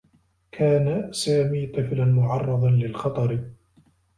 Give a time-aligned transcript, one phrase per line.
[0.51, 3.45] كان سامي طفلا معرّضا للخطر.